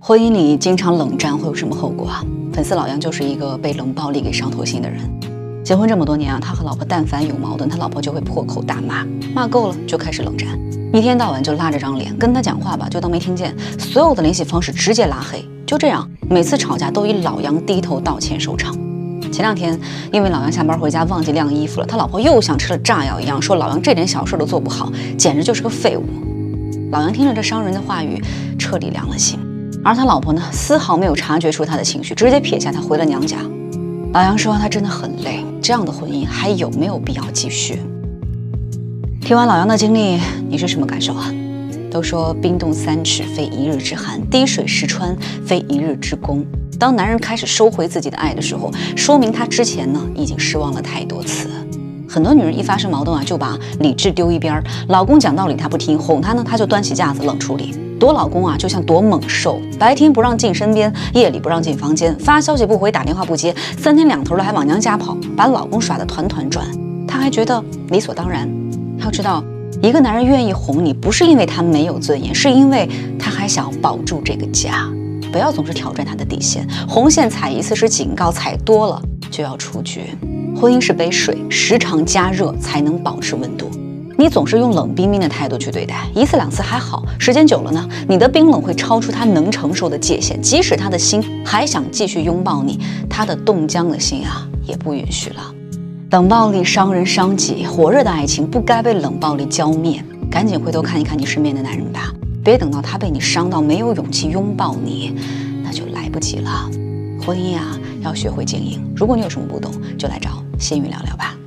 [0.00, 2.24] 婚姻里经常冷战会有什么后果啊？
[2.52, 5.00] 粉丝老杨就是一个被冷暴力给伤透心的人。
[5.64, 10.56] 结婚这么多年啊，他和老婆但凡有矛盾，他老婆就会破口大骂，骂够了就开始冷战，
[10.92, 15.44] 一天到晚就拉着张脸跟他讲话吧，就当没听见，所有的联系方式直接拉黑。
[15.66, 18.72] 就这样，每次吵架都以老杨低头道歉收场。
[19.32, 19.78] 前两天，
[20.12, 26.04] 因为老杨下班回家忘记晾衣服了，他老婆又像吃了炸药一样说老杨这点小事都做不好，简直就是个废物。
[26.92, 28.22] 老杨听了这伤人的话语，
[28.56, 29.38] 彻底凉了心。
[29.84, 33.38] 而他老婆呢，丝毫没有察觉出他的情绪，直接撇下他回了娘家。
[34.12, 37.80] 老杨说他真的很累，这样的婚姻还有没有必要继续？
[39.20, 41.32] 听完老杨的经历，你是什么感受啊？
[41.90, 46.44] 都说冰冻三尺非一日之寒，滴水石穿非一日之功。
[46.78, 51.48] 当男人开始收回自己的爱的时候，说明他之前呢已经失望了太多次。
[52.06, 57.74] 很多女人一发生矛盾啊，就把理智丢一边儿，老公讲道理她不听，哄她呢她就端起架子冷处理。
[57.98, 66.66] 躲老公啊，就像躲猛兽，白天不让进身边，夜里不让进房间，发消息不回，打电话不接，三天两头的还往娘家跑，把老公耍得团团转。
[67.06, 68.48] 她还觉得理所当然。
[68.98, 69.42] 要知道，
[69.82, 74.88] 一个男人愿意哄你，不是因为他没有尊严，是因为他还想保住这个家。
[75.30, 80.16] 不要总是挑战他的底线，红线踩一次是警告，踩多了就要出局。
[80.56, 83.70] 婚姻是杯水，时常加热才能保持温度。
[84.20, 90.42] 你总是用冷冰冰的态度去对待，一次两次还好，时间久了呢，你的冰冷会超出他能承受的界限。
[90.42, 95.54] 即使他的心还想继续拥抱你，他的冻僵的心啊，也不允许了。
[96.10, 100.04] 冷暴力伤人伤己，火热的爱情不该被冷暴力浇灭。
[100.28, 105.14] 赶紧回头看一看你身边的男人吧，别等到他被你伤到没有勇气拥抱你，
[105.62, 106.68] 那就来不及了。
[107.24, 108.84] 婚姻啊，要学会经营。
[108.96, 111.37] 如果你有什么不懂，就来找仙宇聊聊吧。